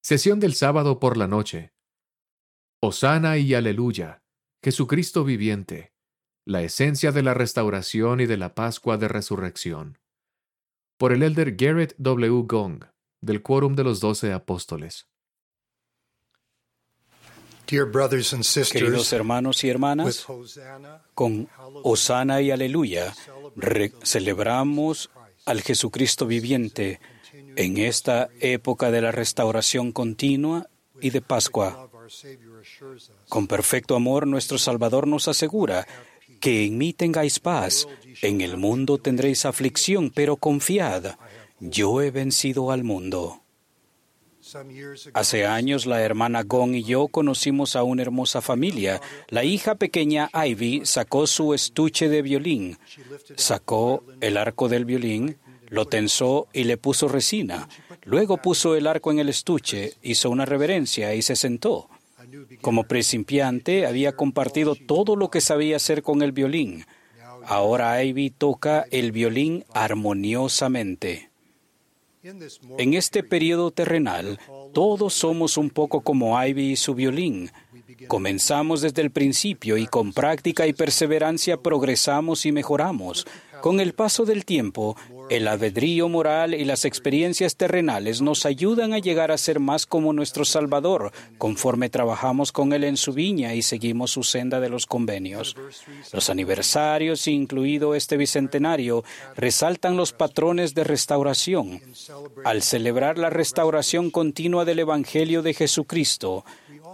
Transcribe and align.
Sesión 0.00 0.40
del 0.40 0.54
sábado 0.54 0.98
por 0.98 1.16
la 1.16 1.26
noche. 1.26 1.72
Osana 2.80 3.38
y 3.38 3.54
aleluya. 3.54 4.22
Jesucristo 4.62 5.24
viviente. 5.24 5.92
La 6.44 6.62
esencia 6.62 7.12
de 7.12 7.22
la 7.22 7.34
restauración 7.34 8.20
y 8.20 8.26
de 8.26 8.36
la 8.36 8.54
Pascua 8.54 8.96
de 8.96 9.08
Resurrección. 9.08 9.98
Por 10.96 11.12
el 11.12 11.22
elder 11.22 11.56
Garrett 11.56 11.94
W. 11.98 12.44
Gong, 12.46 12.84
del 13.20 13.42
Quórum 13.42 13.76
de 13.76 13.84
los 13.84 14.00
Doce 14.00 14.32
Apóstoles. 14.32 15.08
Queridos 17.66 19.12
hermanos 19.12 19.62
y 19.62 19.68
hermanas, 19.68 20.26
con 21.14 21.48
Osana 21.82 22.40
y 22.40 22.50
Aleluya 22.50 23.14
celebramos 24.02 25.10
al 25.44 25.62
Jesucristo 25.62 26.26
viviente 26.26 27.00
en 27.58 27.76
esta 27.76 28.28
época 28.38 28.92
de 28.92 29.00
la 29.00 29.10
restauración 29.10 29.90
continua 29.90 30.68
y 31.00 31.10
de 31.10 31.20
Pascua. 31.20 31.90
Con 33.28 33.48
perfecto 33.48 33.96
amor 33.96 34.28
nuestro 34.28 34.58
Salvador 34.58 35.08
nos 35.08 35.26
asegura 35.26 35.84
que 36.38 36.64
en 36.64 36.78
mí 36.78 36.92
tengáis 36.92 37.40
paz, 37.40 37.88
en 38.22 38.42
el 38.42 38.58
mundo 38.58 38.98
tendréis 38.98 39.44
aflicción, 39.44 40.10
pero 40.10 40.36
confiad, 40.36 41.16
yo 41.58 42.00
he 42.00 42.12
vencido 42.12 42.70
al 42.70 42.84
mundo. 42.84 43.42
Hace 45.14 45.44
años 45.44 45.84
la 45.84 46.00
hermana 46.00 46.44
Gong 46.44 46.76
y 46.76 46.84
yo 46.84 47.08
conocimos 47.08 47.74
a 47.74 47.82
una 47.82 48.02
hermosa 48.02 48.40
familia. 48.40 49.00
La 49.30 49.42
hija 49.42 49.74
pequeña 49.74 50.30
Ivy 50.32 50.86
sacó 50.86 51.26
su 51.26 51.54
estuche 51.54 52.08
de 52.08 52.22
violín, 52.22 52.78
sacó 53.34 54.04
el 54.20 54.36
arco 54.36 54.68
del 54.68 54.84
violín, 54.84 55.38
lo 55.68 55.86
tensó 55.86 56.48
y 56.52 56.64
le 56.64 56.76
puso 56.76 57.08
resina. 57.08 57.68
Luego 58.04 58.38
puso 58.38 58.74
el 58.74 58.86
arco 58.86 59.10
en 59.10 59.18
el 59.18 59.28
estuche, 59.28 59.94
hizo 60.02 60.30
una 60.30 60.44
reverencia 60.44 61.14
y 61.14 61.22
se 61.22 61.36
sentó. 61.36 61.88
Como 62.60 62.84
principiante 62.84 63.86
había 63.86 64.12
compartido 64.12 64.74
todo 64.74 65.16
lo 65.16 65.30
que 65.30 65.40
sabía 65.40 65.76
hacer 65.76 66.02
con 66.02 66.22
el 66.22 66.32
violín. 66.32 66.84
Ahora 67.44 68.02
Ivy 68.02 68.30
toca 68.30 68.86
el 68.90 69.12
violín 69.12 69.64
armoniosamente. 69.72 71.30
En 72.78 72.94
este 72.94 73.22
periodo 73.22 73.70
terrenal, 73.70 74.38
todos 74.74 75.14
somos 75.14 75.56
un 75.56 75.70
poco 75.70 76.00
como 76.00 76.42
Ivy 76.42 76.72
y 76.72 76.76
su 76.76 76.94
violín. 76.94 77.50
Comenzamos 78.06 78.82
desde 78.82 79.02
el 79.02 79.10
principio 79.10 79.76
y 79.76 79.86
con 79.86 80.12
práctica 80.12 80.66
y 80.66 80.72
perseverancia 80.72 81.56
progresamos 81.56 82.44
y 82.44 82.52
mejoramos. 82.52 83.26
Con 83.60 83.80
el 83.80 83.94
paso 83.94 84.24
del 84.24 84.44
tiempo, 84.44 84.96
el 85.30 85.46
albedrío 85.46 86.08
moral 86.08 86.54
y 86.54 86.64
las 86.64 86.84
experiencias 86.84 87.56
terrenales 87.56 88.22
nos 88.22 88.46
ayudan 88.46 88.92
a 88.92 88.98
llegar 88.98 89.30
a 89.30 89.38
ser 89.38 89.60
más 89.60 89.86
como 89.86 90.12
nuestro 90.12 90.44
Salvador, 90.44 91.12
conforme 91.36 91.90
trabajamos 91.90 92.52
con 92.52 92.72
Él 92.72 92.84
en 92.84 92.96
su 92.96 93.12
viña 93.12 93.54
y 93.54 93.62
seguimos 93.62 94.10
su 94.10 94.22
senda 94.22 94.60
de 94.60 94.68
los 94.68 94.86
convenios. 94.86 95.56
Los 96.12 96.30
aniversarios, 96.30 97.28
incluido 97.28 97.94
este 97.94 98.16
bicentenario, 98.16 99.04
resaltan 99.36 99.96
los 99.96 100.12
patrones 100.12 100.74
de 100.74 100.84
restauración. 100.84 101.80
Al 102.44 102.62
celebrar 102.62 103.18
la 103.18 103.30
restauración 103.30 104.10
continua 104.10 104.64
del 104.64 104.78
Evangelio 104.80 105.42
de 105.42 105.54
Jesucristo, 105.54 106.44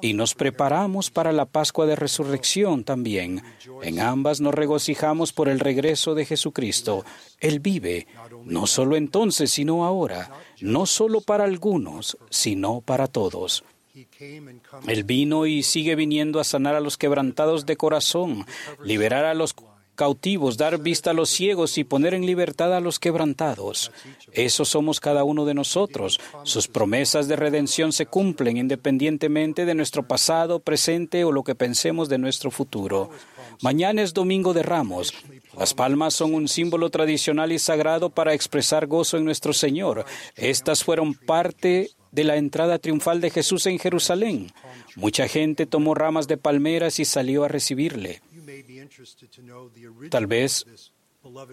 y 0.04 0.12
nos 0.12 0.34
preparamos 0.34 1.10
para 1.10 1.32
la 1.32 1.46
Pascua 1.46 1.86
de 1.86 1.96
Resurrección 1.96 2.84
también. 2.84 3.42
En 3.82 4.00
ambas 4.00 4.38
nos 4.38 4.52
regocijamos 4.52 5.32
por 5.32 5.48
el 5.48 5.60
regreso 5.60 6.14
de 6.14 6.26
Jesucristo. 6.26 7.06
Él 7.40 7.58
vive, 7.58 8.06
no 8.44 8.66
solo 8.66 8.96
entonces, 8.96 9.50
sino 9.50 9.86
ahora, 9.86 10.30
no 10.60 10.84
solo 10.84 11.22
para 11.22 11.44
algunos, 11.44 12.18
sino 12.28 12.82
para 12.82 13.06
todos. 13.06 13.64
Él 14.86 15.04
vino 15.04 15.46
y 15.46 15.62
sigue 15.62 15.94
viniendo 15.94 16.38
a 16.38 16.44
sanar 16.44 16.74
a 16.74 16.80
los 16.80 16.98
quebrantados 16.98 17.64
de 17.64 17.78
corazón, 17.78 18.44
liberar 18.84 19.24
a 19.24 19.32
los 19.32 19.54
cautivos, 19.94 20.56
dar 20.56 20.78
vista 20.78 21.10
a 21.10 21.14
los 21.14 21.30
ciegos 21.30 21.78
y 21.78 21.84
poner 21.84 22.14
en 22.14 22.26
libertad 22.26 22.74
a 22.74 22.80
los 22.80 22.98
quebrantados. 22.98 23.92
Eso 24.32 24.64
somos 24.64 25.00
cada 25.00 25.24
uno 25.24 25.44
de 25.44 25.54
nosotros. 25.54 26.20
Sus 26.42 26.68
promesas 26.68 27.28
de 27.28 27.36
redención 27.36 27.92
se 27.92 28.06
cumplen 28.06 28.56
independientemente 28.56 29.64
de 29.64 29.74
nuestro 29.74 30.06
pasado, 30.06 30.60
presente 30.60 31.24
o 31.24 31.32
lo 31.32 31.44
que 31.44 31.54
pensemos 31.54 32.08
de 32.08 32.18
nuestro 32.18 32.50
futuro. 32.50 33.10
Mañana 33.62 34.02
es 34.02 34.14
Domingo 34.14 34.52
de 34.52 34.62
Ramos. 34.62 35.14
Las 35.56 35.74
palmas 35.74 36.14
son 36.14 36.34
un 36.34 36.48
símbolo 36.48 36.90
tradicional 36.90 37.52
y 37.52 37.58
sagrado 37.58 38.10
para 38.10 38.34
expresar 38.34 38.86
gozo 38.86 39.16
en 39.16 39.24
nuestro 39.24 39.52
Señor. 39.52 40.04
Estas 40.34 40.82
fueron 40.82 41.14
parte 41.14 41.90
de 42.10 42.24
la 42.24 42.36
entrada 42.36 42.78
triunfal 42.78 43.20
de 43.20 43.30
Jesús 43.30 43.66
en 43.66 43.78
Jerusalén. 43.78 44.52
Mucha 44.96 45.28
gente 45.28 45.66
tomó 45.66 45.94
ramas 45.94 46.28
de 46.28 46.36
palmeras 46.36 47.00
y 47.00 47.04
salió 47.04 47.44
a 47.44 47.48
recibirle. 47.48 48.22
Tal 50.10 50.26
vez 50.26 50.66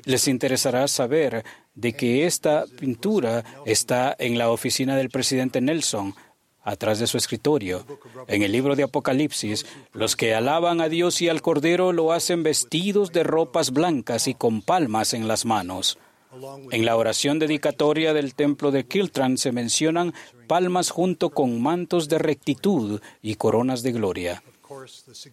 les 0.06 0.28
interesará 0.28 0.88
saber 0.88 1.44
de 1.76 1.94
que 1.94 2.26
esta 2.26 2.66
pintura 2.80 3.44
está 3.66 4.16
en 4.20 4.38
la 4.38 4.50
oficina 4.50 4.98
del 4.98 5.10
presidente 5.10 5.62
Nelson, 5.62 6.14
atrás 6.64 7.00
de 7.00 7.08
su 7.08 7.18
escritorio. 7.18 7.86
En 8.28 8.44
el 8.44 8.52
libro 8.52 8.76
de 8.76 8.84
Apocalipsis, 8.84 9.66
los 9.94 10.16
que 10.16 10.36
alaban 10.36 10.82
a 10.82 10.90
Dios 10.90 11.22
y 11.22 11.30
al 11.30 11.42
Cordero 11.42 11.92
lo 11.94 12.12
hacen 12.12 12.44
vestidos 12.44 13.12
de 13.12 13.24
ropas 13.24 13.72
blancas 13.72 14.28
y 14.28 14.34
con 14.34 14.62
palmas 14.62 15.14
en 15.14 15.28
las 15.28 15.46
manos. 15.46 15.98
En 16.72 16.86
la 16.86 16.96
oración 16.96 17.40
dedicatoria 17.40 18.14
del 18.14 18.36
templo 18.36 18.72
de 18.72 18.86
Kiltran 18.86 19.38
se 19.38 19.52
mencionan 19.52 20.14
palmas 20.48 20.90
junto 20.90 21.30
con 21.30 21.62
mantos 21.62 22.08
de 22.08 22.20
rectitud 22.20 23.02
y 23.22 23.36
coronas 23.36 23.84
de 23.84 23.92
gloria. 23.92 24.44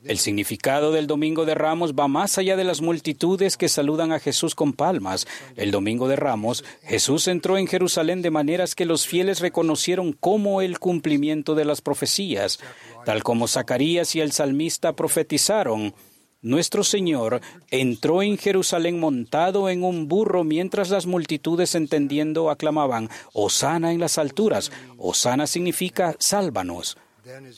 El 0.05 0.19
significado 0.19 0.91
del 0.91 1.07
Domingo 1.07 1.45
de 1.45 1.55
Ramos 1.55 1.95
va 1.95 2.09
más 2.09 2.39
allá 2.39 2.57
de 2.57 2.65
las 2.65 2.81
multitudes 2.81 3.57
que 3.57 3.69
saludan 3.69 4.13
a 4.13 4.19
Jesús 4.19 4.55
con 4.55 4.73
palmas. 4.73 5.27
El 5.57 5.71
Domingo 5.71 6.09
de 6.09 6.17
Ramos, 6.17 6.65
Jesús 6.83 7.29
entró 7.29 7.57
en 7.57 7.67
Jerusalén 7.67 8.23
de 8.23 8.31
maneras 8.31 8.75
que 8.75 8.85
los 8.85 9.07
fieles 9.07 9.41
reconocieron 9.41 10.13
como 10.13 10.61
el 10.61 10.79
cumplimiento 10.79 11.55
de 11.55 11.65
las 11.65 11.81
profecías, 11.81 12.59
tal 13.05 13.23
como 13.23 13.49
Zacarías 13.49 14.17
y 14.17 14.21
el 14.21 14.33
salmista 14.33 14.95
profetizaron. 14.95 15.95
Nuestro 16.41 16.85
Señor 16.85 17.41
entró 17.71 18.23
en 18.23 18.39
Jerusalén 18.39 19.01
montado 19.01 19.69
en 19.69 19.83
un 19.83 20.09
burro 20.09 20.45
mientras 20.45 20.91
las 20.91 21.07
multitudes 21.07 21.75
entendiendo 21.75 22.51
aclamaban, 22.51 23.09
Osana 23.33 23.93
en 23.93 24.01
las 24.01 24.19
alturas. 24.19 24.71
Osana 24.99 25.47
significa 25.47 26.17
sálvanos. 26.19 26.97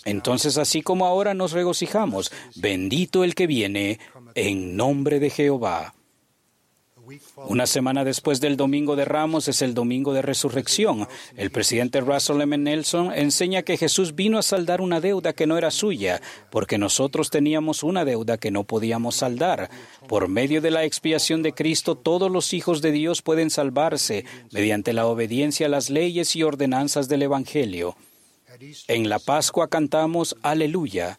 Entonces, 0.04 0.58
así 0.58 0.82
como 0.82 1.06
ahora 1.06 1.34
nos 1.34 1.53
regocijamos, 1.53 2.32
bendito 2.56 3.25
el 3.25 3.34
que 3.34 3.47
viene 3.47 3.98
en 4.34 4.76
nombre 4.76 5.20
de 5.20 5.31
Jehová. 5.31 5.94
Una 7.36 7.66
semana 7.66 8.04
después 8.04 8.41
del 8.41 8.56
Domingo 8.56 8.94
de 8.94 9.04
Ramos 9.04 9.48
es 9.48 9.62
el 9.62 9.75
Domingo 9.75 10.12
de 10.12 10.22
Resurrección. 10.22 11.08
El 11.36 11.50
presidente 11.50 12.00
Russell 12.00 12.41
M. 12.41 12.56
Nelson 12.56 13.12
enseña 13.12 13.62
que 13.62 13.76
Jesús 13.76 14.14
vino 14.14 14.38
a 14.38 14.42
saldar 14.42 14.81
una 14.81 15.00
deuda 15.00 15.32
que 15.32 15.47
no 15.47 15.58
era 15.58 15.70
suya, 15.70 16.20
porque 16.50 16.78
nosotros 16.78 17.31
teníamos 17.31 17.82
una 17.82 18.04
deuda 18.04 18.38
que 18.38 18.50
no 18.50 18.64
podíamos 18.64 19.16
saldar. 19.16 19.70
Por 20.06 20.28
medio 20.28 20.60
de 20.60 20.70
la 20.70 20.84
expiación 20.84 21.42
de 21.42 21.52
Cristo, 21.52 21.97
todos 21.97 22.31
los 22.31 22.52
hijos 22.52 22.82
de 22.82 22.92
Dios 22.92 23.22
pueden 23.22 23.50
salvarse 23.50 24.25
mediante 24.52 24.92
la 24.92 25.06
obediencia 25.06 25.66
a 25.66 25.70
las 25.70 25.91
leyes 25.91 26.37
y 26.37 26.42
ordenanzas 26.42 27.08
del 27.08 27.22
Evangelio. 27.22 27.97
En 28.88 29.09
la 29.09 29.19
Pascua 29.19 29.69
cantamos 29.69 30.37
Aleluya. 30.43 31.19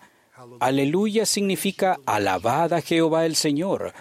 Aleluya 0.59 1.25
significa 1.25 1.97
alabada 2.05 2.81
Jehová 2.81 3.25
el 3.25 3.35
Señor. 3.35 3.93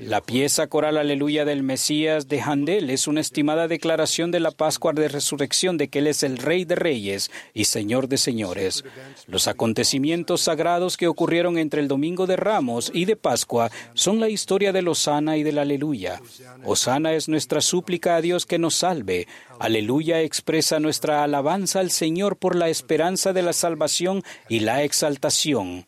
La 0.00 0.20
pieza 0.20 0.68
coral 0.68 0.96
Aleluya 0.96 1.44
del 1.44 1.62
Mesías 1.62 2.28
de 2.28 2.40
Handel 2.40 2.90
es 2.90 3.08
una 3.08 3.20
estimada 3.20 3.68
declaración 3.68 4.30
de 4.30 4.38
la 4.38 4.52
Pascua 4.52 4.92
de 4.92 5.08
Resurrección 5.08 5.76
de 5.76 5.88
que 5.88 5.98
Él 5.98 6.06
es 6.06 6.22
el 6.22 6.38
Rey 6.38 6.64
de 6.64 6.76
Reyes 6.76 7.30
y 7.52 7.64
Señor 7.64 8.08
de 8.08 8.16
Señores. 8.16 8.84
Los 9.26 9.48
acontecimientos 9.48 10.42
sagrados 10.42 10.96
que 10.96 11.08
ocurrieron 11.08 11.58
entre 11.58 11.80
el 11.80 11.88
Domingo 11.88 12.26
de 12.26 12.36
Ramos 12.36 12.90
y 12.94 13.06
de 13.06 13.16
Pascua 13.16 13.70
son 13.94 14.20
la 14.20 14.28
historia 14.28 14.72
de 14.72 14.88
Osana 14.88 15.36
y 15.36 15.42
del 15.42 15.58
Aleluya. 15.58 16.20
Osana 16.64 17.14
es 17.14 17.28
nuestra 17.28 17.60
súplica 17.60 18.16
a 18.16 18.20
Dios 18.20 18.46
que 18.46 18.58
nos 18.58 18.76
salve. 18.76 19.26
Aleluya 19.58 20.22
expresa 20.22 20.78
nuestra 20.78 21.24
alabanza 21.24 21.80
al 21.80 21.90
Señor 21.90 22.36
por 22.36 22.54
la 22.54 22.68
esperanza 22.68 23.32
de 23.32 23.42
la 23.42 23.52
salvación 23.52 24.22
y 24.48 24.60
la 24.60 24.84
exaltación. 24.84 25.86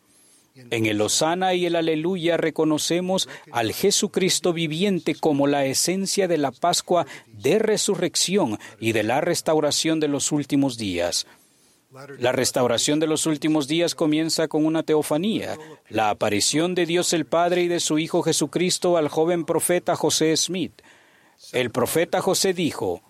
En 0.69 0.85
el 0.85 1.01
Osana 1.01 1.53
y 1.53 1.65
el 1.65 1.75
Aleluya 1.75 2.37
reconocemos 2.37 3.27
al 3.51 3.73
Jesucristo 3.73 4.53
viviente 4.53 5.15
como 5.15 5.47
la 5.47 5.65
esencia 5.65 6.27
de 6.27 6.37
la 6.37 6.51
Pascua 6.51 7.05
de 7.27 7.59
resurrección 7.59 8.59
y 8.79 8.91
de 8.91 9.03
la 9.03 9.21
restauración 9.21 9.99
de 9.99 10.07
los 10.07 10.31
últimos 10.31 10.77
días. 10.77 11.25
La 12.19 12.31
restauración 12.31 13.01
de 13.01 13.07
los 13.07 13.25
últimos 13.25 13.67
días 13.67 13.95
comienza 13.95 14.47
con 14.47 14.65
una 14.65 14.83
teofanía, 14.83 15.57
la 15.89 16.09
aparición 16.09 16.73
de 16.73 16.85
Dios 16.85 17.11
el 17.11 17.25
Padre 17.25 17.63
y 17.63 17.67
de 17.67 17.81
su 17.81 17.99
Hijo 17.99 18.21
Jesucristo 18.23 18.95
al 18.95 19.09
joven 19.09 19.43
profeta 19.43 19.97
José 19.97 20.35
Smith. 20.37 20.81
El 21.51 21.69
profeta 21.71 22.21
José 22.21 22.53
dijo, 22.53 23.01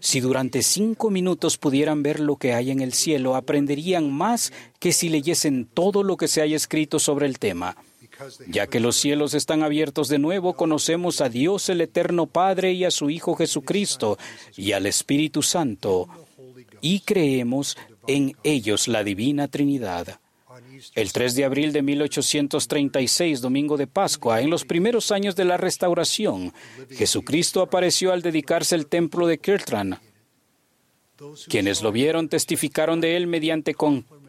Si 0.00 0.20
durante 0.20 0.62
cinco 0.62 1.10
minutos 1.10 1.56
pudieran 1.56 2.02
ver 2.02 2.20
lo 2.20 2.36
que 2.36 2.52
hay 2.54 2.70
en 2.70 2.80
el 2.80 2.92
cielo, 2.92 3.36
aprenderían 3.36 4.12
más 4.12 4.52
que 4.78 4.92
si 4.92 5.08
leyesen 5.08 5.66
todo 5.66 6.02
lo 6.02 6.16
que 6.16 6.28
se 6.28 6.42
haya 6.42 6.56
escrito 6.56 6.98
sobre 6.98 7.26
el 7.26 7.38
tema. 7.38 7.76
Ya 8.48 8.66
que 8.66 8.80
los 8.80 8.96
cielos 8.96 9.34
están 9.34 9.62
abiertos 9.62 10.08
de 10.08 10.18
nuevo, 10.18 10.54
conocemos 10.54 11.20
a 11.20 11.28
Dios 11.28 11.68
el 11.68 11.80
Eterno 11.80 12.26
Padre 12.26 12.72
y 12.72 12.84
a 12.84 12.90
su 12.90 13.10
Hijo 13.10 13.36
Jesucristo 13.36 14.18
y 14.56 14.72
al 14.72 14.86
Espíritu 14.86 15.42
Santo, 15.42 16.08
y 16.80 17.00
creemos 17.00 17.76
en 18.06 18.36
ellos 18.42 18.88
la 18.88 19.04
Divina 19.04 19.48
Trinidad. 19.48 20.20
El 20.94 21.12
3 21.12 21.34
de 21.34 21.44
abril 21.44 21.72
de 21.72 21.82
1836, 21.82 23.40
domingo 23.40 23.76
de 23.76 23.86
Pascua, 23.86 24.40
en 24.40 24.50
los 24.50 24.64
primeros 24.64 25.10
años 25.10 25.34
de 25.36 25.44
la 25.44 25.56
restauración, 25.56 26.52
Jesucristo 26.90 27.62
apareció 27.62 28.12
al 28.12 28.22
dedicarse 28.22 28.74
el 28.74 28.86
templo 28.86 29.26
de 29.26 29.38
Kirtland. 29.38 29.98
Quienes 31.48 31.82
lo 31.82 31.90
vieron 31.90 32.28
testificaron 32.28 33.00
de 33.00 33.16
él 33.16 33.26
mediante 33.26 33.74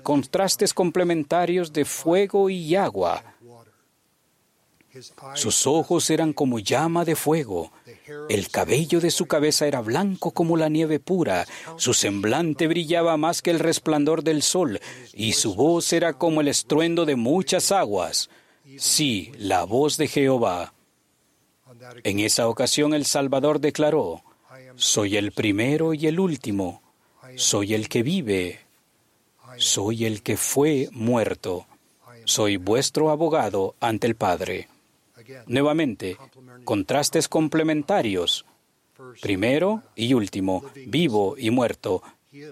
contrastes 0.04 0.74
complementarios 0.74 1.72
de 1.72 1.86
fuego 1.86 2.50
y 2.50 2.76
agua. 2.76 3.24
Sus 5.36 5.68
ojos 5.68 6.10
eran 6.10 6.34
como 6.34 6.60
llama 6.60 7.06
de 7.06 7.16
fuego, 7.16 7.72
el 8.30 8.50
cabello 8.50 9.00
de 9.00 9.12
su 9.12 9.28
cabeza 9.28 9.68
era 9.68 9.82
blanco 9.82 10.32
como 10.32 10.58
la 10.58 10.70
nieve 10.70 11.00
pura, 11.00 11.46
su 11.78 11.94
semblante 11.94 12.68
brillaba 12.68 13.18
más 13.18 13.42
que 13.42 13.52
el 13.52 13.60
resplandor 13.60 14.24
del 14.24 14.42
sol, 14.42 14.80
y 15.14 15.34
su 15.34 15.56
voz 15.56 15.94
era 15.94 16.14
como 16.14 16.42
el 16.42 16.48
estruendo 16.48 17.06
de 17.06 17.16
muchas 17.16 17.72
aguas. 17.72 18.30
Sí, 18.78 19.32
la 19.38 19.64
voz 19.64 19.98
de 19.98 20.08
Jehová. 20.08 20.74
En 22.04 22.20
esa 22.20 22.48
ocasión 22.48 22.94
el 22.94 23.06
Salvador 23.06 23.60
declaró, 23.60 24.24
Soy 24.76 25.18
el 25.18 25.32
primero 25.32 25.94
y 25.94 26.08
el 26.08 26.20
último, 26.20 26.82
soy 27.36 27.74
el 27.74 27.90
que 27.90 28.04
vive, 28.04 28.60
soy 29.58 30.06
el 30.06 30.22
que 30.22 30.38
fue 30.38 30.88
muerto, 30.92 31.68
soy 32.26 32.58
vuestro 32.58 33.10
abogado 33.10 33.76
ante 33.80 34.08
el 34.08 34.16
Padre. 34.16 34.69
Nuevamente, 35.48 36.18
contrastes 36.64 37.28
complementarios. 37.28 38.46
Primero 39.22 39.84
y 39.96 40.14
último, 40.14 40.64
vivo 40.88 41.36
y 41.38 41.52
muerto. 41.52 42.02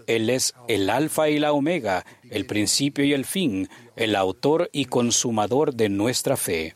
Él 0.08 0.30
es 0.30 0.56
el 0.68 0.90
alfa 0.90 1.30
y 1.30 1.40
la 1.40 1.52
omega, 1.52 2.06
el 2.30 2.46
principio 2.46 3.06
y 3.06 3.14
el 3.14 3.26
fin, 3.26 3.70
el 3.96 4.16
autor 4.16 4.70
y 4.72 4.86
consumador 4.86 5.76
de 5.76 5.90
nuestra 5.90 6.38
fe. 6.38 6.76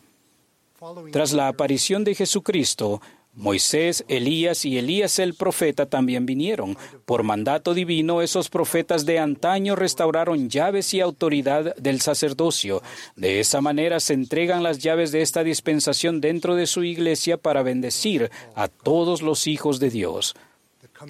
Tras 1.11 1.33
la 1.33 1.47
aparición 1.47 2.03
de 2.03 2.15
Jesucristo, 2.15 3.01
Moisés, 3.33 4.03
Elías 4.09 4.65
y 4.65 4.77
Elías 4.77 5.17
el 5.17 5.35
profeta 5.35 5.85
también 5.85 6.25
vinieron. 6.25 6.77
Por 7.05 7.23
mandato 7.23 7.73
divino, 7.73 8.21
esos 8.21 8.49
profetas 8.49 9.05
de 9.05 9.19
antaño 9.19 9.75
restauraron 9.77 10.49
llaves 10.49 10.93
y 10.93 10.99
autoridad 10.99 11.75
del 11.77 12.01
sacerdocio. 12.01 12.83
De 13.15 13.39
esa 13.39 13.61
manera 13.61 14.01
se 14.01 14.13
entregan 14.13 14.63
las 14.63 14.79
llaves 14.79 15.13
de 15.13 15.21
esta 15.21 15.43
dispensación 15.43 16.19
dentro 16.19 16.55
de 16.55 16.67
su 16.67 16.83
iglesia 16.83 17.37
para 17.37 17.63
bendecir 17.63 18.29
a 18.53 18.67
todos 18.67 19.21
los 19.21 19.47
hijos 19.47 19.79
de 19.79 19.89
Dios. 19.89 20.35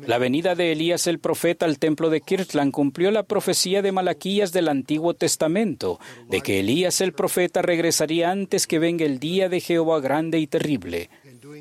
La 0.05 0.17
venida 0.17 0.55
de 0.55 0.71
Elías 0.71 1.05
el 1.07 1.19
profeta 1.19 1.65
al 1.65 1.77
templo 1.77 2.09
de 2.09 2.21
Kirtland 2.21 2.71
cumplió 2.71 3.11
la 3.11 3.23
profecía 3.23 3.81
de 3.81 3.91
Malaquías 3.91 4.53
del 4.53 4.69
Antiguo 4.69 5.13
Testamento, 5.13 5.99
de 6.29 6.39
que 6.41 6.61
Elías 6.61 7.01
el 7.01 7.11
profeta 7.11 7.61
regresaría 7.61 8.31
antes 8.31 8.67
que 8.67 8.79
venga 8.79 9.05
el 9.05 9.19
día 9.19 9.49
de 9.49 9.59
Jehová 9.59 9.99
grande 9.99 10.39
y 10.39 10.47
terrible. 10.47 11.09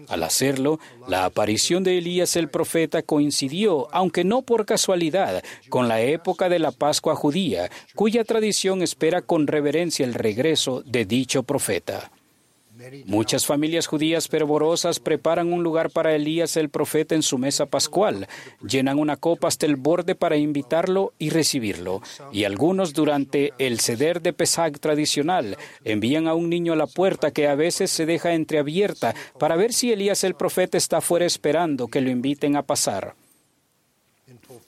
Al 0.08 0.22
hacerlo, 0.22 0.78
la 1.08 1.24
aparición 1.24 1.84
de 1.84 1.98
Elías 1.98 2.36
el 2.36 2.48
profeta 2.48 3.02
coincidió, 3.02 3.88
aunque 3.92 4.24
no 4.24 4.42
por 4.42 4.66
casualidad, 4.66 5.42
con 5.68 5.88
la 5.88 6.00
época 6.00 6.48
de 6.48 6.58
la 6.58 6.72
Pascua 6.72 7.14
judía, 7.14 7.70
cuya 7.94 8.24
tradición 8.24 8.82
espera 8.82 9.22
con 9.22 9.46
reverencia 9.46 10.04
el 10.04 10.14
regreso 10.14 10.82
de 10.84 11.04
dicho 11.04 11.42
profeta. 11.42 12.10
Muchas 13.04 13.46
familias 13.46 13.86
judías 13.86 14.28
fervorosas 14.28 15.00
preparan 15.00 15.52
un 15.52 15.62
lugar 15.62 15.90
para 15.90 16.14
Elías 16.14 16.56
el 16.56 16.70
profeta 16.70 17.14
en 17.14 17.22
su 17.22 17.38
mesa 17.38 17.66
pascual, 17.66 18.28
llenan 18.66 18.98
una 18.98 19.16
copa 19.16 19.48
hasta 19.48 19.66
el 19.66 19.76
borde 19.76 20.14
para 20.14 20.36
invitarlo 20.36 21.12
y 21.18 21.30
recibirlo, 21.30 22.00
y 22.32 22.44
algunos 22.44 22.92
durante 22.92 23.52
el 23.58 23.80
ceder 23.80 24.22
de 24.22 24.32
Pesach 24.32 24.78
tradicional 24.78 25.56
envían 25.84 26.28
a 26.28 26.34
un 26.34 26.48
niño 26.48 26.72
a 26.72 26.76
la 26.76 26.86
puerta 26.86 27.30
que 27.30 27.48
a 27.48 27.54
veces 27.54 27.90
se 27.90 28.06
deja 28.06 28.34
entreabierta 28.34 29.14
para 29.38 29.56
ver 29.56 29.72
si 29.72 29.92
Elías 29.92 30.24
el 30.24 30.34
profeta 30.34 30.78
está 30.78 31.00
fuera 31.00 31.26
esperando 31.26 31.88
que 31.88 32.00
lo 32.00 32.10
inviten 32.10 32.56
a 32.56 32.62
pasar. 32.62 33.14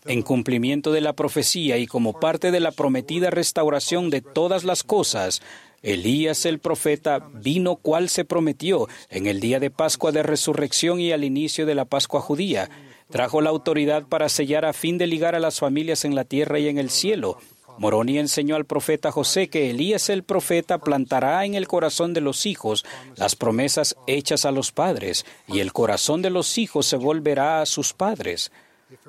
En 0.06 0.22
cumplimiento 0.22 0.92
de 0.92 1.00
la 1.00 1.12
profecía 1.12 1.78
y 1.78 1.86
como 1.86 2.18
parte 2.18 2.50
de 2.50 2.60
la 2.60 2.72
prometida 2.72 3.30
restauración 3.30 4.10
de 4.10 4.20
todas 4.20 4.64
las 4.64 4.82
cosas, 4.82 5.42
Elías 5.82 6.46
el 6.46 6.60
profeta 6.60 7.28
vino 7.34 7.76
cual 7.76 8.08
se 8.08 8.24
prometió 8.24 8.88
en 9.10 9.26
el 9.26 9.40
día 9.40 9.58
de 9.58 9.70
Pascua 9.70 10.12
de 10.12 10.22
Resurrección 10.22 11.00
y 11.00 11.10
al 11.10 11.24
inicio 11.24 11.66
de 11.66 11.74
la 11.74 11.84
Pascua 11.84 12.20
judía. 12.20 12.70
Trajo 13.10 13.40
la 13.40 13.50
autoridad 13.50 14.04
para 14.04 14.28
sellar 14.28 14.64
a 14.64 14.72
fin 14.72 14.96
de 14.96 15.08
ligar 15.08 15.34
a 15.34 15.40
las 15.40 15.58
familias 15.58 16.04
en 16.04 16.14
la 16.14 16.24
tierra 16.24 16.60
y 16.60 16.68
en 16.68 16.78
el 16.78 16.88
cielo. 16.88 17.38
Moroni 17.78 18.18
enseñó 18.18 18.54
al 18.54 18.64
profeta 18.64 19.10
José 19.10 19.48
que 19.48 19.70
Elías 19.70 20.08
el 20.08 20.22
profeta 20.22 20.78
plantará 20.78 21.44
en 21.44 21.54
el 21.54 21.66
corazón 21.66 22.12
de 22.14 22.20
los 22.20 22.46
hijos 22.46 22.84
las 23.16 23.34
promesas 23.34 23.96
hechas 24.06 24.44
a 24.44 24.52
los 24.52 24.72
padres, 24.72 25.26
y 25.48 25.60
el 25.60 25.72
corazón 25.72 26.22
de 26.22 26.30
los 26.30 26.58
hijos 26.58 26.86
se 26.86 26.96
volverá 26.96 27.60
a 27.60 27.66
sus 27.66 27.92
padres. 27.92 28.52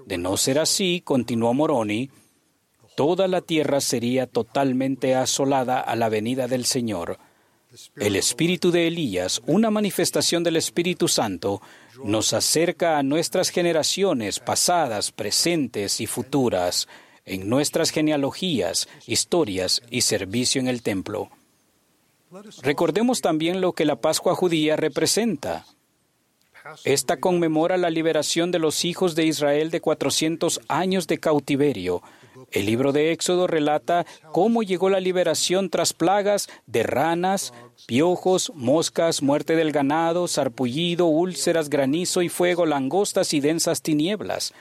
De 0.06 0.18
no 0.18 0.38
ser 0.38 0.60
así, 0.60 1.02
continuó 1.04 1.54
Moroni, 1.54 2.10
toda 2.96 3.28
la 3.28 3.42
tierra 3.42 3.82
sería 3.82 4.28
totalmente 4.28 5.16
asolada 5.16 5.80
a 5.80 5.96
la 5.96 6.10
venida 6.10 6.48
del 6.48 6.66
Señor. 6.66 7.18
El 7.96 8.16
espíritu 8.16 8.72
de 8.72 8.88
Elías, 8.88 9.42
una 9.48 9.72
manifestación 9.72 10.44
del 10.44 10.58
Espíritu 10.58 11.08
Santo, 11.08 11.62
nos 12.04 12.34
acerca 12.34 12.98
a 13.00 13.04
nuestras 13.04 13.50
generaciones 13.50 14.40
pasadas, 14.40 15.12
presentes 15.12 16.00
y 16.00 16.06
futuras, 16.06 16.88
en 17.26 17.50
nuestras 17.50 17.90
genealogías, 17.90 18.88
historias 19.08 19.82
y 19.90 20.02
servicio 20.02 20.62
en 20.62 20.68
el 20.68 20.84
templo. 20.84 21.30
Recordemos 22.62 23.22
también 23.22 23.62
lo 23.62 23.74
que 23.74 23.86
la 23.86 23.96
Pascua 23.96 24.36
judía 24.36 24.76
representa. 24.76 25.66
Esta 26.84 27.18
conmemora 27.18 27.78
la 27.78 27.90
liberación 27.90 28.52
de 28.52 28.60
los 28.60 28.86
hijos 28.86 29.16
de 29.16 29.26
Israel 29.26 29.70
de 29.70 29.82
400 29.82 30.62
años 30.68 31.08
de 31.08 31.20
cautiverio, 31.20 32.02
el 32.52 32.66
libro 32.66 32.92
de 32.92 33.12
Éxodo 33.12 33.48
relata 33.48 34.06
cómo 34.32 34.64
llegó 34.64 34.90
la 34.90 35.00
liberación 35.00 35.70
tras 35.70 35.94
plagas 35.94 36.50
de 36.66 36.84
ranas, 36.84 37.54
piojos, 37.86 38.52
moscas, 38.56 39.22
muerte 39.22 39.56
del 39.56 39.72
ganado, 39.72 40.28
sarpullido, 40.28 41.06
úlceras, 41.06 41.70
granizo 41.70 42.22
y 42.22 42.30
fuego, 42.30 42.66
langostas 42.66 43.34
y 43.34 43.40
densas 43.40 43.82
tinieblas. 43.82 44.54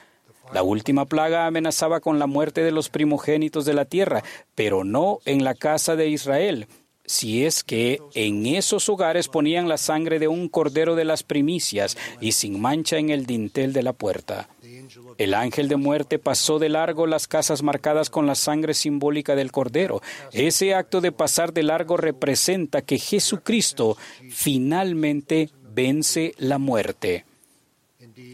La 0.53 0.63
última 0.63 1.07
plaga 1.07 1.47
amenazaba 1.47 2.01
con 2.01 2.19
la 2.19 2.27
muerte 2.27 2.63
de 2.63 2.73
los 2.73 2.91
primogénitos 2.91 3.65
de 3.65 3.73
la 3.73 3.87
tierra, 3.87 4.23
pero 4.55 4.85
no 4.85 5.21
en 5.25 5.45
la 5.45 5.55
casa 5.55 5.97
de 5.97 6.09
Israel, 6.09 6.67
si 7.05 7.45
es 7.45 7.65
que 7.65 8.01
en 8.15 8.47
esos 8.47 8.89
hogares 8.89 9.29
ponían 9.29 9.69
la 9.69 9.79
sangre 9.79 10.19
de 10.19 10.29
un 10.29 10.49
cordero 10.49 10.95
de 10.95 11.05
las 11.05 11.23
primicias 11.23 11.97
y 12.21 12.33
sin 12.33 12.61
mancha 12.61 12.99
en 12.99 13.11
el 13.11 13.27
dintel 13.27 13.73
de 13.73 13.83
la 13.83 13.93
puerta. 13.93 14.49
El 15.19 15.35
ángel 15.35 15.69
de 15.69 15.77
muerte 15.77 16.19
pasó 16.19 16.59
de 16.59 16.69
largo 16.69 17.07
las 17.07 17.29
casas 17.29 17.63
marcadas 17.63 18.11
con 18.11 18.27
la 18.27 18.35
sangre 18.35 18.75
simbólica 18.75 19.35
del 19.35 19.53
Cordero. 19.53 20.01
Ese 20.33 20.75
acto 20.75 21.01
de 21.01 21.13
pasar 21.13 21.53
de 21.53 21.63
largo 21.63 21.97
representa 21.97 22.83
que 22.83 22.99
Jesucristo 22.99 23.97
finalmente 24.31 25.51
vence 25.75 26.35
la 26.39 26.59
muerte. 26.59 27.25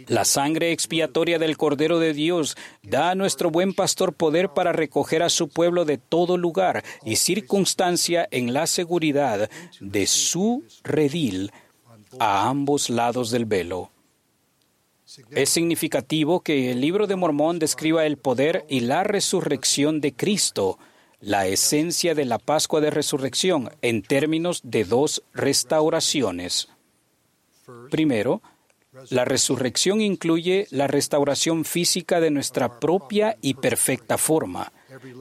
La 0.07 0.25
sangre 0.25 0.73
expiatoria 0.73 1.38
del 1.38 1.57
Cordero 1.57 1.99
de 1.99 2.12
Dios 2.12 2.57
da 2.83 3.11
a 3.11 3.14
nuestro 3.14 3.50
buen 3.50 3.75
pastor 3.75 4.14
poder 4.14 4.50
para 4.50 4.73
recoger 4.73 5.23
a 5.23 5.28
su 5.28 5.49
pueblo 5.49 5.85
de 5.85 5.99
todo 5.99 6.37
lugar 6.37 6.85
y 7.04 7.16
circunstancia 7.16 8.26
en 8.30 8.52
la 8.52 8.66
seguridad 8.66 9.50
de 9.80 10.07
su 10.07 10.64
redil 10.83 11.52
a 12.18 12.49
ambos 12.49 12.90
lados 12.90 13.30
del 13.30 13.45
velo. 13.45 13.90
Es 15.30 15.50
significativo 15.50 16.40
que 16.40 16.71
el 16.71 16.80
libro 16.80 17.07
de 17.07 17.16
Mormón 17.16 17.59
describa 17.59 18.04
el 18.04 18.18
poder 18.18 18.64
y 18.68 18.80
la 18.80 19.04
resurrección 19.04 20.00
de 20.00 20.12
Cristo, 20.12 20.78
la 21.21 21.47
esencia 21.47 22.14
de 22.14 22.26
la 22.26 22.38
Pascua 22.38 22.80
de 22.80 22.90
Resurrección, 22.90 23.71
en 23.80 24.02
términos 24.02 24.61
de 24.64 24.85
dos 24.85 25.23
restauraciones. 25.33 26.68
Primero, 27.90 28.42
la 29.11 29.25
resurrección 29.25 30.00
incluye 30.00 30.66
la 30.71 30.87
restauración 30.87 31.64
física 31.64 32.21
de 32.21 32.30
nuestra 32.30 32.80
propia 32.80 33.37
y 33.42 33.54
perfecta 33.54 34.16
forma. 34.16 34.73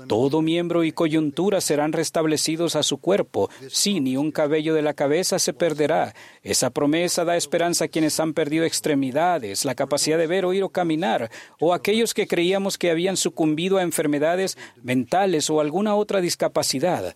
Todo 0.07 0.41
miembro 0.41 0.85
y 0.85 0.93
coyuntura 0.93 1.59
serán 1.59 1.91
restablecidos 1.91 2.77
a 2.77 2.83
su 2.83 2.99
cuerpo. 2.99 3.49
Sí, 3.69 3.99
ni 3.99 4.15
un 4.15 4.31
cabello 4.31 4.73
de 4.73 4.81
la 4.81 4.93
cabeza 4.93 5.37
se 5.37 5.53
perderá. 5.53 6.15
Esa 6.41 6.69
promesa 6.69 7.25
da 7.25 7.35
esperanza 7.35 7.85
a 7.85 7.87
quienes 7.89 8.19
han 8.21 8.33
perdido 8.33 8.63
extremidades, 8.63 9.65
la 9.65 9.75
capacidad 9.75 10.17
de 10.17 10.27
ver, 10.27 10.45
oír 10.45 10.63
o 10.63 10.69
caminar, 10.69 11.29
o 11.59 11.73
aquellos 11.73 12.13
que 12.13 12.27
creíamos 12.27 12.77
que 12.77 12.89
habían 12.89 13.17
sucumbido 13.17 13.77
a 13.77 13.83
enfermedades 13.83 14.57
mentales 14.81 15.49
o 15.49 15.59
alguna 15.59 15.95
otra 15.95 16.21
discapacidad. 16.21 17.15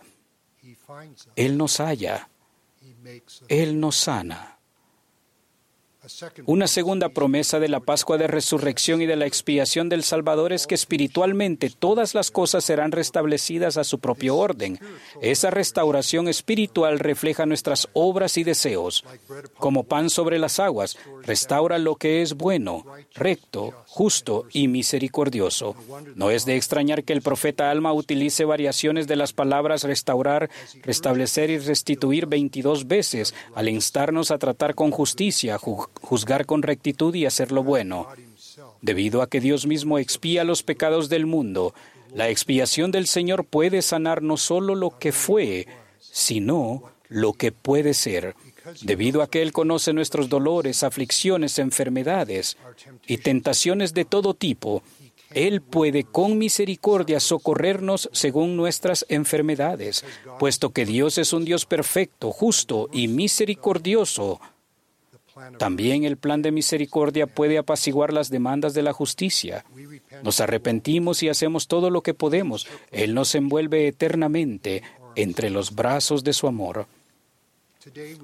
Él 1.36 1.56
nos 1.56 1.80
halla. 1.80 2.28
Él 3.48 3.80
nos 3.80 3.96
sana. 3.96 4.51
Una 6.46 6.66
segunda 6.66 7.10
promesa 7.10 7.60
de 7.60 7.68
la 7.68 7.78
Pascua 7.78 8.18
de 8.18 8.26
Resurrección 8.26 9.02
y 9.02 9.06
de 9.06 9.14
la 9.14 9.26
expiación 9.26 9.88
del 9.88 10.02
Salvador 10.02 10.52
es 10.52 10.66
que 10.66 10.74
espiritualmente 10.74 11.70
todas 11.70 12.16
las 12.16 12.32
cosas 12.32 12.64
serán 12.64 12.90
restablecidas 12.90 13.76
a 13.76 13.84
su 13.84 14.00
propio 14.00 14.36
orden. 14.36 14.80
Esa 15.20 15.50
restauración 15.50 16.26
espiritual 16.26 16.98
refleja 16.98 17.46
nuestras 17.46 17.88
obras 17.92 18.36
y 18.36 18.42
deseos. 18.42 19.04
Como 19.58 19.84
pan 19.84 20.10
sobre 20.10 20.40
las 20.40 20.58
aguas, 20.58 20.98
restaura 21.22 21.78
lo 21.78 21.94
que 21.94 22.22
es 22.22 22.34
bueno, 22.34 22.84
recto, 23.14 23.72
justo 23.86 24.46
y 24.52 24.66
misericordioso. 24.66 25.76
No 26.16 26.32
es 26.32 26.44
de 26.44 26.56
extrañar 26.56 27.04
que 27.04 27.12
el 27.12 27.22
profeta 27.22 27.70
Alma 27.70 27.92
utilice 27.92 28.44
variaciones 28.44 29.06
de 29.06 29.16
las 29.16 29.32
palabras 29.32 29.84
restaurar, 29.84 30.50
restablecer 30.82 31.50
y 31.50 31.58
restituir 31.58 32.26
22 32.26 32.88
veces 32.88 33.34
al 33.54 33.68
instarnos 33.68 34.32
a 34.32 34.38
tratar 34.38 34.74
con 34.74 34.90
justicia, 34.90 35.58
juzgar 35.58 35.91
con 36.46 36.62
rectitud 36.62 37.14
y 37.14 37.26
hacer 37.26 37.52
lo 37.52 37.62
bueno. 37.62 38.08
Debido 38.80 39.22
a 39.22 39.28
que 39.28 39.40
Dios 39.40 39.66
mismo 39.66 39.98
expía 39.98 40.44
los 40.44 40.62
pecados 40.62 41.08
del 41.08 41.26
mundo, 41.26 41.74
la 42.14 42.28
expiación 42.28 42.90
del 42.90 43.06
Señor 43.06 43.44
puede 43.44 43.80
sanar 43.80 44.22
no 44.22 44.36
solo 44.36 44.74
lo 44.74 44.98
que 44.98 45.12
fue, 45.12 45.66
sino 45.98 46.82
lo 47.08 47.32
que 47.32 47.52
puede 47.52 47.94
ser. 47.94 48.34
Debido 48.82 49.22
a 49.22 49.28
que 49.28 49.42
Él 49.42 49.52
conoce 49.52 49.92
nuestros 49.92 50.28
dolores, 50.28 50.82
aflicciones, 50.82 51.58
enfermedades 51.58 52.56
y 53.06 53.18
tentaciones 53.18 53.94
de 53.94 54.04
todo 54.04 54.34
tipo, 54.34 54.82
Él 55.30 55.62
puede 55.62 56.04
con 56.04 56.38
misericordia 56.38 57.18
socorrernos 57.18 58.08
según 58.12 58.56
nuestras 58.56 59.06
enfermedades, 59.08 60.04
puesto 60.38 60.70
que 60.70 60.84
Dios 60.84 61.18
es 61.18 61.32
un 61.32 61.44
Dios 61.44 61.66
perfecto, 61.66 62.30
justo 62.30 62.88
y 62.92 63.08
misericordioso. 63.08 64.40
También 65.58 66.04
el 66.04 66.16
plan 66.16 66.42
de 66.42 66.52
misericordia 66.52 67.26
puede 67.26 67.58
apaciguar 67.58 68.12
las 68.12 68.30
demandas 68.30 68.74
de 68.74 68.82
la 68.82 68.92
justicia. 68.92 69.64
Nos 70.22 70.40
arrepentimos 70.40 71.22
y 71.22 71.28
hacemos 71.28 71.68
todo 71.68 71.90
lo 71.90 72.02
que 72.02 72.14
podemos. 72.14 72.66
Él 72.90 73.14
nos 73.14 73.34
envuelve 73.34 73.88
eternamente 73.88 74.82
entre 75.16 75.50
los 75.50 75.74
brazos 75.74 76.24
de 76.24 76.32
su 76.32 76.46
amor. 76.46 76.86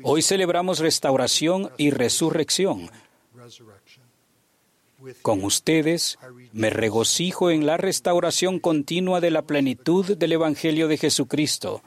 Hoy 0.03 0.23
celebramos 0.23 0.79
restauración 0.79 1.71
y 1.77 1.91
resurrección. 1.91 2.91
Con 5.23 5.45
ustedes 5.45 6.19
me 6.53 6.71
regocijo 6.71 7.51
en 7.51 7.67
la 7.67 7.77
restauración 7.77 8.59
continua 8.59 9.21
de 9.21 9.31
la 9.31 9.43
plenitud 9.43 10.17
del 10.17 10.33
Evangelio 10.33 10.89
de 10.89 10.99
Jesucristo. 10.99 11.83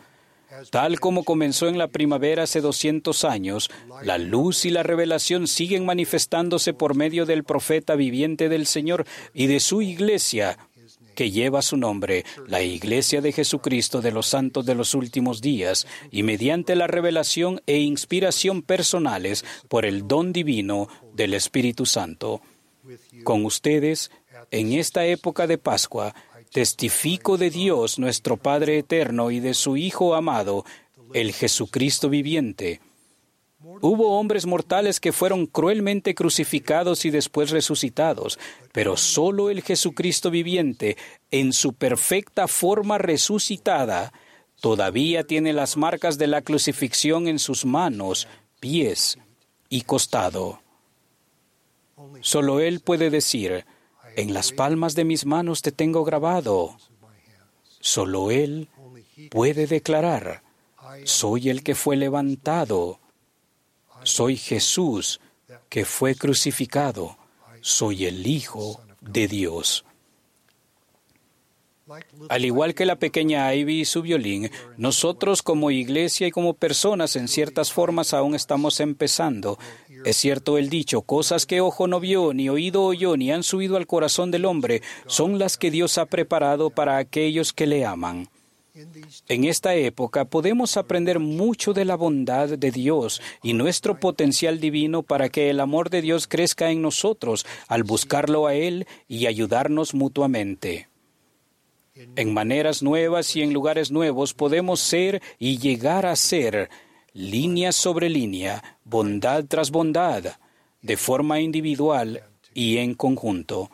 Tal 0.70 1.00
como 1.00 1.24
comenzó 1.24 1.68
en 1.68 1.78
la 1.78 1.88
primavera 1.88 2.44
hace 2.44 2.62
200 2.62 3.24
años, 3.24 3.70
la 4.04 4.18
luz 4.18 4.66
y 4.66 4.70
la 4.70 4.84
revelación 4.84 5.48
siguen 5.48 5.86
manifestándose 5.86 6.74
por 6.74 6.96
medio 6.96 7.26
del 7.26 7.44
profeta 7.44 7.96
viviente 7.96 8.50
del 8.50 8.66
Señor 8.66 9.06
y 9.34 9.48
de 9.48 9.60
su 9.60 9.82
iglesia, 9.82 10.58
que 11.16 11.32
lleva 11.32 11.62
su 11.62 11.78
nombre, 11.78 12.26
la 12.48 12.62
Iglesia 12.62 13.22
de 13.22 13.32
Jesucristo 13.32 14.02
de 14.02 14.12
los 14.12 14.28
Santos 14.28 14.66
de 14.66 14.76
los 14.76 14.94
Últimos 14.94 15.42
Días, 15.42 15.88
y 16.10 16.24
mediante 16.24 16.76
la 16.76 16.88
revelación 16.88 17.62
e 17.68 17.80
inspiración 17.80 18.62
personales 18.62 19.46
por 19.68 19.86
el 19.86 20.08
don 20.08 20.34
divino 20.34 20.88
del 21.14 21.34
Espíritu 21.34 21.86
Santo. 21.86 22.42
Con 23.24 23.46
ustedes, 23.46 24.12
en 24.50 24.74
esta 24.74 25.06
época 25.06 25.48
de 25.48 25.58
Pascua, 25.58 26.16
testifico 26.52 27.38
de 27.38 27.50
Dios 27.50 27.98
nuestro 27.98 28.38
Padre 28.38 28.78
eterno 28.78 29.32
y 29.32 29.40
de 29.40 29.54
su 29.54 29.78
Hijo 29.78 30.16
amado, 30.16 30.66
el 31.14 31.34
Jesucristo 31.34 32.10
viviente. 32.10 32.82
Hubo 33.82 34.20
hombres 34.20 34.46
mortales 34.46 35.00
que 35.00 35.12
fueron 35.12 35.46
cruelmente 35.46 36.16
crucificados 36.16 37.06
y 37.06 37.12
después 37.12 37.52
resucitados, 37.52 38.40
pero 38.72 38.98
solo 38.98 39.50
el 39.50 39.62
Jesucristo 39.62 40.32
viviente, 40.32 40.98
en 41.30 41.54
su 41.54 41.74
perfecta 41.74 42.48
forma 42.48 42.98
resucitada, 42.98 44.12
todavía 44.60 45.24
tiene 45.26 45.54
las 45.54 45.78
marcas 45.78 46.18
de 46.18 46.28
la 46.28 46.42
crucifixión 46.42 47.28
en 47.28 47.40
sus 47.40 47.66
manos, 47.66 48.28
pies 48.60 49.20
y 49.70 49.82
costado. 49.82 50.60
Solo 52.22 52.60
Él 52.60 52.80
puede 52.80 53.10
decir, 53.10 53.66
en 54.16 54.34
las 54.34 54.52
palmas 54.52 54.96
de 54.96 55.06
mis 55.06 55.26
manos 55.26 55.62
te 55.62 55.72
tengo 55.72 56.04
grabado. 56.04 56.78
Solo 57.80 58.32
Él 58.32 58.70
puede 59.30 59.68
declarar, 59.68 60.44
soy 61.06 61.50
el 61.50 61.64
que 61.64 61.76
fue 61.76 61.96
levantado, 61.96 63.00
soy 64.04 64.38
Jesús 64.38 65.20
que 65.70 65.86
fue 65.86 66.16
crucificado, 66.16 67.18
soy 67.62 68.06
el 68.06 68.28
Hijo 68.28 68.82
de 69.00 69.28
Dios. 69.28 69.86
Al 72.30 72.46
igual 72.46 72.74
que 72.74 72.86
la 72.86 72.98
pequeña 72.98 73.54
Ivy 73.54 73.82
y 73.82 73.86
su 73.86 74.02
violín, 74.02 74.50
nosotros 74.78 75.42
como 75.42 75.72
iglesia 75.72 76.28
y 76.28 76.32
como 76.32 76.54
personas 76.54 77.16
en 77.16 77.28
ciertas 77.28 77.72
formas 77.72 78.14
aún 78.14 78.36
estamos 78.36 78.80
empezando. 78.80 79.58
Es 80.06 80.18
cierto 80.18 80.58
el 80.58 80.70
dicho, 80.70 81.02
cosas 81.02 81.46
que 81.46 81.62
ojo 81.62 81.88
no 81.88 82.00
vio, 82.00 82.34
ni 82.34 82.50
oído 82.50 82.84
oyó, 82.84 83.18
ni 83.18 83.32
han 83.32 83.44
subido 83.44 83.78
al 83.78 83.88
corazón 83.88 84.32
del 84.32 84.46
hombre, 84.46 84.82
son 85.06 85.38
las 85.38 85.58
que 85.58 85.72
Dios 85.72 85.98
ha 85.98 86.06
preparado 86.06 86.70
para 86.70 86.98
aquellos 86.98 87.54
que 87.54 87.68
le 87.68 87.86
aman. 87.86 88.30
En 89.28 89.44
esta 89.44 89.76
época 89.76 90.26
podemos 90.26 90.78
aprender 90.78 91.20
mucho 91.20 91.74
de 91.74 91.84
la 91.84 91.96
bondad 91.96 92.50
de 92.50 92.72
Dios 92.72 93.22
y 93.44 93.54
nuestro 93.54 94.00
potencial 94.00 94.60
divino 94.60 95.04
para 95.04 95.30
que 95.30 95.50
el 95.50 95.60
amor 95.60 95.90
de 95.90 96.02
Dios 96.02 96.28
crezca 96.28 96.72
en 96.72 96.82
nosotros 96.82 97.46
al 97.68 97.84
buscarlo 97.84 98.48
a 98.48 98.56
Él 98.56 98.88
y 99.10 99.26
ayudarnos 99.26 99.94
mutuamente. 99.94 100.91
En 101.94 102.34
maneras 102.34 102.82
nuevas 102.82 103.36
y 103.36 103.42
en 103.42 103.52
lugares 103.52 103.92
nuevos 103.92 104.34
podemos 104.34 104.80
ser 104.80 105.22
y 105.38 105.58
llegar 105.58 106.06
a 106.06 106.16
ser 106.16 106.70
línea 107.14 107.74
sobre 107.74 108.10
línea, 108.10 108.80
bondad 108.86 109.44
tras 109.46 109.72
bondad, 109.72 110.24
de 110.82 110.98
forma 110.98 111.42
individual 111.42 112.24
y 112.54 112.78
en 112.78 112.94
conjunto. 112.94 113.70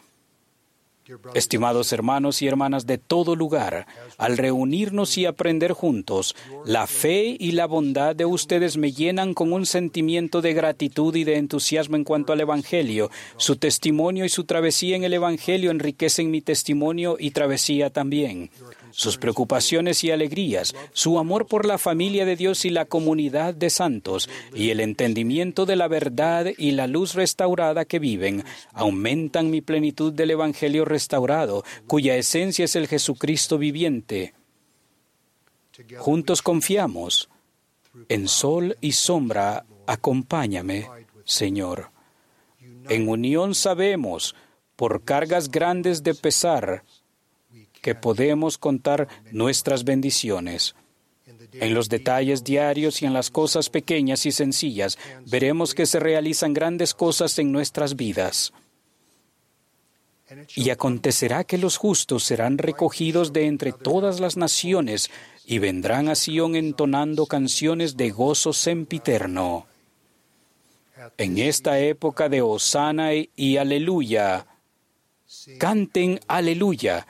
Estimados 1.34 1.94
hermanos 1.94 2.42
y 2.42 2.48
hermanas 2.48 2.86
de 2.86 2.98
todo 2.98 3.36
lugar, 3.36 3.88
al 4.18 4.38
reunirnos 4.38 5.18
y 5.18 5.26
aprender 5.26 5.74
juntos, 5.74 6.36
la 6.66 6.88
fe 6.88 7.36
y 7.40 7.52
la 7.52 7.66
bondad 7.66 8.16
de 8.16 8.26
ustedes 8.26 8.78
me 8.78 8.92
llenan 8.92 9.34
con 9.34 9.54
un 9.54 9.66
sentimiento 9.66 10.42
de 10.42 10.54
gratitud 10.54 11.16
y 11.16 11.24
de 11.24 11.38
entusiasmo 11.38 11.96
en 11.96 12.04
cuanto 12.04 12.34
al 12.34 12.42
Evangelio. 12.42 13.10
Su 13.38 13.56
testimonio 13.56 14.26
y 14.26 14.30
su 14.30 14.44
travesía 14.44 14.96
en 14.96 15.04
el 15.04 15.14
Evangelio 15.14 15.72
enriquecen 15.72 16.32
mi 16.32 16.42
testimonio 16.42 17.18
y 17.20 17.32
travesía 17.32 17.90
también 17.90 18.50
sus 18.98 19.20
preocupaciones 19.20 20.04
y 20.04 20.10
alegrías, 20.10 20.74
su 20.92 21.20
amor 21.20 21.46
por 21.46 21.68
la 21.68 21.78
familia 21.78 22.26
de 22.26 22.36
Dios 22.36 22.66
y 22.66 22.72
la 22.72 22.86
comunidad 22.86 23.54
de 23.54 23.70
santos, 23.70 24.28
y 24.56 24.72
el 24.72 24.80
entendimiento 24.80 25.68
de 25.68 25.76
la 25.76 25.88
verdad 25.88 26.48
y 26.58 26.72
la 26.72 26.88
luz 26.88 27.14
restaurada 27.14 27.86
que 27.86 28.00
viven, 28.00 28.44
aumentan 28.74 29.52
mi 29.52 29.62
plenitud 29.62 30.12
del 30.12 30.32
Evangelio 30.32 30.84
restaurado, 30.84 31.64
cuya 31.86 32.16
esencia 32.16 32.66
es 32.66 32.76
el 32.76 32.88
Jesucristo 32.88 33.60
viviente. 33.60 34.34
Juntos 36.00 36.42
confiamos. 36.42 37.30
En 38.10 38.28
sol 38.28 38.78
y 38.82 38.94
sombra, 38.94 39.64
acompáñame, 39.86 40.88
Señor. 41.24 41.92
En 42.90 43.08
unión 43.08 43.54
sabemos, 43.54 44.34
por 44.76 45.04
cargas 45.04 45.52
grandes 45.52 46.02
de 46.02 46.16
pesar, 46.16 46.84
que 47.78 47.96
podemos 47.96 48.58
contar 48.58 49.08
nuestras 49.32 49.84
bendiciones. 49.84 50.76
En 51.54 51.74
los 51.74 51.90
detalles 51.90 52.44
diarios 52.44 53.02
y 53.02 53.06
en 53.06 53.14
las 53.14 53.30
cosas 53.30 53.70
pequeñas 53.70 54.26
y 54.26 54.32
sencillas 54.32 54.98
veremos 55.26 55.74
que 55.74 55.86
se 55.86 56.00
realizan 56.00 56.54
grandes 56.54 56.94
cosas 56.94 57.38
en 57.40 57.52
nuestras 57.52 57.96
vidas. 57.96 58.54
Y 60.56 60.70
acontecerá 60.72 61.46
que 61.46 61.58
los 61.58 61.78
justos 61.78 62.24
serán 62.24 62.58
recogidos 62.58 63.32
de 63.32 63.46
entre 63.46 63.72
todas 63.72 64.20
las 64.20 64.36
naciones 64.36 65.10
y 65.46 65.60
vendrán 65.60 66.10
a 66.10 66.16
Sion 66.16 66.56
entonando 66.56 67.26
canciones 67.26 67.96
de 67.96 68.10
gozo 68.10 68.52
sempiterno. 68.52 69.68
En 71.18 71.38
esta 71.38 71.80
época 71.80 72.28
de 72.28 72.42
Osana 72.42 73.12
y 73.14 73.58
Aleluya, 73.58 74.46
canten 75.58 76.20
Aleluya 76.28 77.08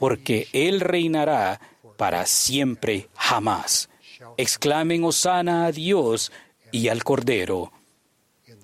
porque 0.00 0.48
Él 0.54 0.80
reinará 0.80 1.60
para 1.98 2.24
siempre 2.24 3.10
jamás. 3.14 3.90
Exclamen 4.38 5.04
Osana 5.04 5.66
a 5.66 5.72
Dios 5.72 6.32
y 6.72 6.88
al 6.88 7.04
Cordero. 7.04 7.70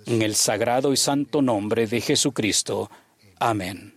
En 0.06 0.22
el 0.22 0.34
sagrado 0.34 0.94
y 0.94 0.96
santo 0.96 1.42
nombre 1.42 1.86
de 1.86 2.00
Jesucristo. 2.00 2.90
Amén. 3.38 3.95